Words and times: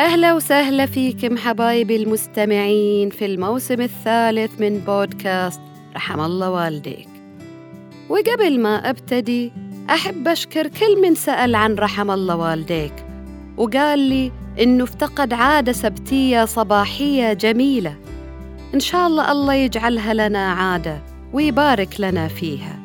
أهلا 0.00 0.34
وسهلا 0.34 0.86
فيكم 0.86 1.36
حبايبي 1.36 1.96
المستمعين 1.96 3.10
في 3.10 3.26
الموسم 3.26 3.80
الثالث 3.80 4.60
من 4.60 4.78
بودكاست 4.78 5.60
رحم 5.96 6.20
الله 6.20 6.50
والديك. 6.50 7.08
وقبل 8.08 8.60
ما 8.60 8.90
أبتدي 8.90 9.52
أحب 9.90 10.28
أشكر 10.28 10.68
كل 10.68 11.02
من 11.02 11.14
سأل 11.14 11.54
عن 11.54 11.74
رحم 11.74 12.10
الله 12.10 12.36
والديك 12.36 12.92
وقال 13.56 13.98
لي 13.98 14.32
إنه 14.60 14.84
افتقد 14.84 15.32
عادة 15.32 15.72
سبتية 15.72 16.44
صباحية 16.44 17.32
جميلة. 17.32 17.94
إن 18.74 18.80
شاء 18.80 19.06
الله 19.06 19.32
الله 19.32 19.54
يجعلها 19.54 20.14
لنا 20.14 20.52
عادة 20.52 21.02
ويبارك 21.32 22.00
لنا 22.00 22.28
فيها. 22.28 22.78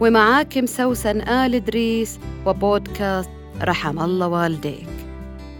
ومعاكم 0.00 0.66
سوسن 0.66 1.20
آل 1.20 1.54
إدريس 1.54 2.18
وبودكاست 2.46 3.30
رحم 3.62 3.98
الله 3.98 4.28
والديك. 4.28 4.93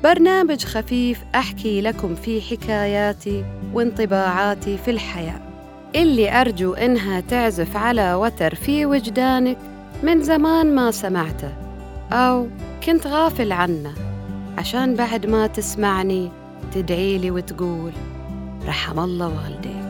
برنامج 0.05 0.65
خفيف 0.65 1.25
أحكي 1.35 1.81
لكم 1.81 2.15
فيه 2.15 2.41
حكاياتي 2.41 3.45
وانطباعاتي 3.73 4.77
في 4.77 4.91
الحياة. 4.91 5.41
اللي 5.95 6.41
أرجو 6.41 6.75
إنها 6.75 7.21
تعزف 7.21 7.77
على 7.77 8.15
وتر 8.15 8.55
في 8.55 8.87
وجدانك 8.87 9.59
من 10.03 10.23
زمان 10.23 10.75
ما 10.75 10.91
سمعته 10.91 11.53
أو 12.12 12.48
كنت 12.87 13.07
غافل 13.07 13.53
عنه. 13.53 13.95
عشان 14.59 14.95
بعد 14.95 15.27
ما 15.27 15.47
تسمعني 15.47 16.31
تدعي 16.75 17.19
لي 17.19 17.31
وتقول 17.31 17.93
رحم 18.67 19.01
الله 19.01 19.27
والديك. 19.27 19.84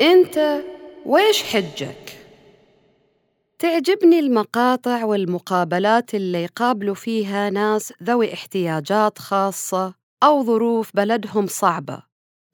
أنت 0.00 0.60
ويش 1.06 1.42
حجك؟ 1.42 2.18
تعجبني 3.58 4.18
المقاطع 4.18 5.04
والمقابلات 5.04 6.14
اللي 6.14 6.42
يقابلوا 6.42 6.94
فيها 6.94 7.50
ناس 7.50 7.92
ذوي 8.02 8.34
احتياجات 8.34 9.18
خاصة 9.18 9.94
أو 10.22 10.44
ظروف 10.44 10.90
بلدهم 10.94 11.46
صعبة 11.46 12.02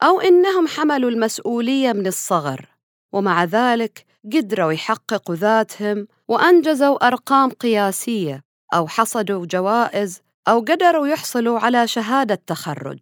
أو 0.03 0.21
إنهم 0.21 0.67
حملوا 0.67 1.09
المسؤولية 1.09 1.93
من 1.93 2.07
الصغر 2.07 2.65
ومع 3.13 3.43
ذلك 3.43 4.05
قدروا 4.33 4.71
يحققوا 4.71 5.35
ذاتهم 5.35 6.07
وأنجزوا 6.27 7.07
أرقام 7.07 7.49
قياسية 7.49 8.43
أو 8.73 8.87
حصدوا 8.87 9.45
جوائز 9.45 10.21
أو 10.47 10.59
قدروا 10.59 11.07
يحصلوا 11.07 11.59
على 11.59 11.87
شهادة 11.87 12.41
تخرج 12.47 12.99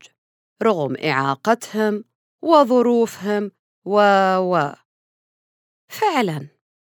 رغم 0.63 0.95
إعاقتهم 1.05 2.03
وظروفهم 2.41 3.51
و 3.85 3.99
و. 4.37 4.81
فعلا 5.91 6.47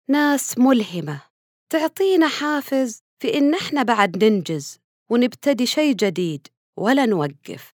ناس 0.09 0.57
ملهمة 0.57 1.21
تعطينا 1.69 2.27
حافز 2.27 3.03
في 3.19 3.37
إن 3.37 3.53
إحنا 3.53 3.83
بعد 3.83 4.23
ننجز 4.23 4.79
ونبتدي 5.11 5.65
شيء 5.65 5.93
جديد 5.93 6.47
ولا 6.77 7.05
نوقف. 7.05 7.73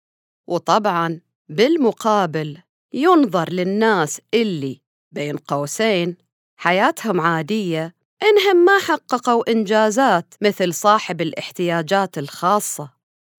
وطبعا 0.48 1.20
بالمقابل 1.48 2.58
ينظر 2.94 3.50
للناس 3.50 4.20
اللي 4.34 4.80
بين 5.14 5.36
قوسين 5.36 6.16
حياتهم 6.61 7.20
عادية 7.20 7.94
إنهم 8.22 8.64
ما 8.64 8.78
حققوا 8.78 9.50
إنجازات 9.50 10.34
مثل 10.42 10.74
صاحب 10.74 11.20
الاحتياجات 11.20 12.19
الخاصة 12.19 12.91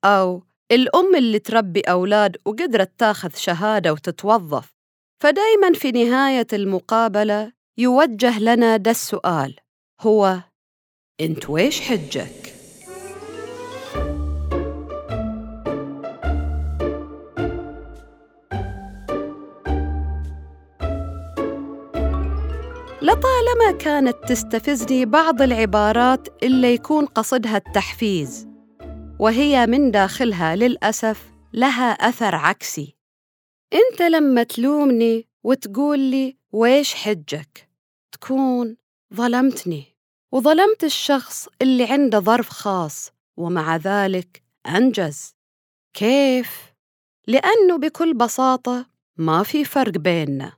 أو 0.06 0.44
الأم 0.72 1.16
اللي 1.16 1.40
تربي 1.40 1.82
أولاد 1.82 2.38
وقدرت 2.46 2.92
تاخذ 3.00 3.36
شهادة 3.36 3.94
وتتوظف. 3.94 4.74
فدايما 5.24 5.74
في 5.74 5.92
نهاية 5.92 6.48
المقابلة 6.54 7.59
يوجه 7.80 8.40
لنا 8.40 8.78
ده 8.78 8.92
السؤال. 8.92 9.56
هو 10.02 10.40
انت 11.22 11.50
ويش 11.50 11.82
حجك؟ 11.82 12.54
لطالما 23.02 23.72
كانت 23.80 24.16
تستفزني 24.28 25.06
بعض 25.06 25.42
العبارات 25.42 26.44
اللي 26.44 26.74
يكون 26.74 27.06
قصدها 27.06 27.58
التحفيز 27.58 28.48
وهي 29.20 29.68
من 29.68 29.92
داخلها 29.92 30.56
للأسف 30.56 31.32
لها 31.54 31.92
أثر 31.92 32.36
عكسي. 32.36 32.96
أنت 33.74 34.02
لما 34.02 34.44
تلومني 34.44 35.28
وتقول 35.44 36.00
لي 36.00 36.38
ويش 36.52 36.96
حجك؟ 36.96 37.69
تكون 38.22 38.78
ظلمتني 39.14 39.96
وظلمت 40.32 40.84
الشخص 40.84 41.48
اللي 41.62 41.86
عنده 41.92 42.20
ظرف 42.20 42.50
خاص 42.50 43.12
ومع 43.38 43.76
ذلك 43.76 44.44
أنجز. 44.68 45.36
كيف؟ 45.94 46.74
لأنه 47.28 47.78
بكل 47.78 48.14
بساطة 48.14 48.86
ما 49.18 49.44
في 49.44 49.66
فرق 49.66 49.92
بيننا. 49.92 50.54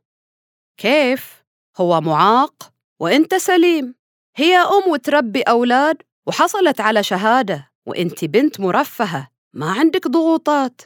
كيف؟ 0.77 1.43
هو 1.77 2.01
معاق 2.01 2.73
وأنت 2.99 3.35
سليم. 3.35 3.95
هي 4.35 4.57
أم 4.57 4.91
وتربي 4.91 5.41
أولاد 5.41 5.97
وحصلت 6.27 6.81
على 6.81 7.03
شهادة 7.03 7.71
وأنت 7.85 8.25
بنت 8.25 8.59
مرفهة 8.59 9.31
ما 9.53 9.71
عندك 9.71 10.07
ضغوطات. 10.07 10.81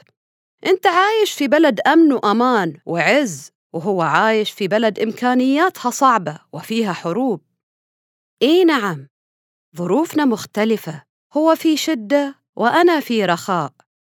أنت 0.66 0.88
عايش 0.88 1.34
في 1.34 1.48
بلد 1.48 1.80
أمن 1.80 2.14
وأمان 2.14 2.80
وعز. 2.86 3.55
وهو 3.76 4.02
عايش 4.02 4.52
في 4.52 4.68
بلد 4.68 5.00
إمكانياتها 5.00 5.92
صعبة 5.92 6.40
وفيها 6.54 6.94
حروب. 6.94 7.42
إي 8.42 8.64
نعم 8.64 9.08
ظروفنا 9.78 10.26
مختلفة 10.26 11.04
هو 11.34 11.56
في 11.56 11.78
شدة 11.78 12.36
وأنا 12.56 13.00
في 13.00 13.26
رخاء. 13.26 13.74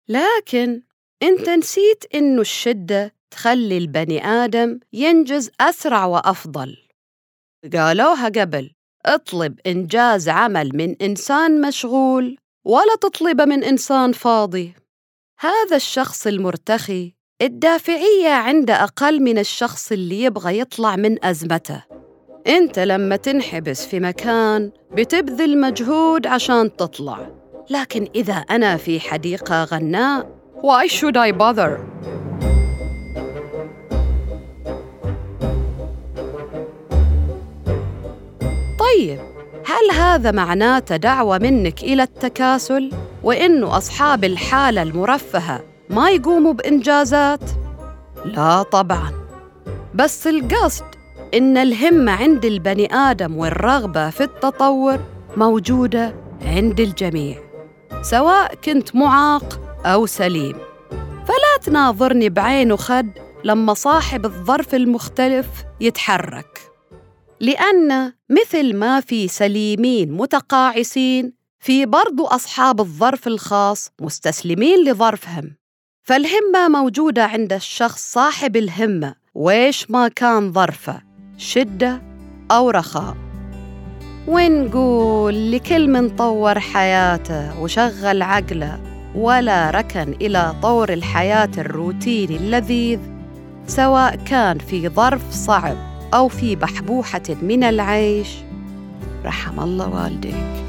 لكن 0.07 0.81
أنت 1.23 1.49
نسيت 1.49 2.15
إنه 2.15 2.41
الشدة 2.41 3.15
تخلي 3.31 3.77
البني 3.77 4.25
آدم 4.25 4.79
ينجز 4.93 5.51
أسرع 5.61 6.05
وأفضل. 6.05 6.77
قالوها 7.73 8.29
قبل 8.29 8.71
اطلب 9.05 9.59
إنجاز 9.67 10.29
عمل 10.29 10.75
من 10.75 10.95
إنسان 11.01 11.61
مشغول 11.61 12.37
ولا 12.65 12.95
تطلبه 13.01 13.45
من 13.45 13.63
إنسان 13.63 14.11
فاضي. 14.11 14.73
هذا 15.39 15.75
الشخص 15.75 16.27
المرتخي 16.27 17.18
الدافعية 17.41 18.29
عنده 18.29 18.83
أقل 18.83 19.21
من 19.23 19.37
الشخص 19.37 19.91
اللي 19.91 20.23
يبغى 20.23 20.59
يطلع 20.59 20.95
من 20.95 21.25
أزمته. 21.25 21.83
أنت 22.47 22.79
لما 22.79 23.15
تنحبس 23.15 23.85
في 23.85 23.99
مكان 23.99 24.71
بتبذل 24.91 25.61
مجهود 25.61 26.27
عشان 26.27 26.75
تطلع. 26.75 27.29
لكن 27.69 28.07
إذا 28.15 28.33
أنا 28.33 28.77
في 28.77 28.99
حديقة 28.99 29.63
غناء 29.63 30.29
Why 30.57 30.87
should 30.87 31.15
I 31.15 31.31
bother؟ 31.31 31.79
طيب 38.79 39.19
هل 39.65 39.91
هذا 39.97 40.31
معناته 40.31 40.95
دعوة 40.95 41.37
منك 41.37 41.83
إلى 41.83 42.03
التكاسل؟ 42.03 42.91
وإنه 43.23 43.77
أصحاب 43.77 44.23
الحالة 44.23 44.81
المرفهة 44.81 45.69
ما 45.89 46.09
يقوموا 46.09 46.53
بإنجازات؟ 46.53 47.39
لا 48.25 48.63
طبعاً. 48.63 49.11
بس 49.95 50.27
القصد 50.27 50.85
إن 51.33 51.57
الهمة 51.57 52.11
عند 52.11 52.45
البني 52.45 52.93
آدم 52.93 53.37
والرغبة 53.37 54.09
في 54.09 54.23
التطور 54.23 54.99
موجودة 55.37 56.15
عند 56.41 56.79
الجميع 56.79 57.37
سواء 58.01 58.55
كنت 58.55 58.95
معاق 58.95 59.59
أو 59.85 60.05
سليم. 60.05 60.57
فلا 61.27 61.57
تناظرني 61.63 62.29
بعين 62.29 62.71
وخد 62.71 63.09
لما 63.43 63.73
صاحب 63.73 64.25
الظرف 64.25 64.75
المختلف 64.75 65.47
يتحرك. 65.81 66.59
لأن 67.39 68.13
مثل 68.29 68.75
ما 68.75 68.99
في 68.99 69.27
سليمين 69.27 70.11
متقاعسين 70.11 71.33
في 71.59 71.85
برضو 71.85 72.25
أصحاب 72.25 72.79
الظرف 72.79 73.27
الخاص 73.27 73.91
مستسلمين 74.01 74.83
لظرفهم. 74.89 75.58
فالهمة 76.09 76.67
موجودة 76.81 77.25
عند 77.25 77.53
الشخص 77.53 78.13
صاحب 78.13 78.55
الهمة 78.55 79.15
ويش 79.35 79.91
ما 79.91 80.07
كان 80.07 80.51
ظرفه 80.51 81.01
شدة 81.37 82.01
أو 82.51 82.69
رخاء. 82.69 83.17
ونقول 84.27 85.51
لكل 85.51 85.89
من 85.89 86.09
طور 86.09 86.59
حياته 86.59 87.61
وشغل 87.61 88.21
عقله 88.21 88.79
ولا 89.15 89.71
ركن 89.71 90.15
إلى 90.21 90.55
طور 90.61 90.93
الحياة 90.93 91.51
الروتيني 91.57 92.35
اللذيذ 92.35 92.99
سواء 93.67 94.15
كان 94.15 94.57
في 94.57 94.89
ظرف 94.89 95.31
صعب 95.31 95.77
أو 96.13 96.27
في 96.27 96.55
بحبوحة 96.55 97.23
من 97.41 97.63
العيش. 97.63 98.29
رحم 99.25 99.59
الله 99.59 99.89
والديك. 99.89 100.68